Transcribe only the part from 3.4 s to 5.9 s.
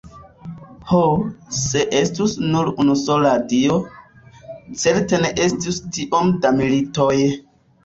Dio, certe ne estus